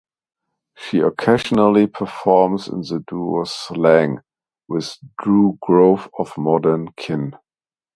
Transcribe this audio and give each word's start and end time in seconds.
She 0.75 0.97
occasionally 0.99 1.85
performs 1.85 2.67
in 2.67 2.79
the 2.81 3.03
duo 3.07 3.43
Slang, 3.43 4.21
with 4.67 4.97
Drew 5.21 5.59
Grow 5.61 5.99
of 6.17 6.35
Modern 6.39 6.91
Kin. 6.93 7.35